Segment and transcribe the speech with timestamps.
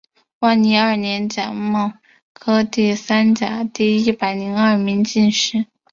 [0.39, 1.93] 万历二年甲戌
[2.33, 5.67] 科第三甲第一百零二名进士。